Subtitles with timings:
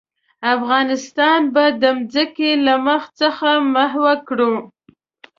[0.55, 4.53] افغانستان به د ځمکې له مخ څخه محوه کړو.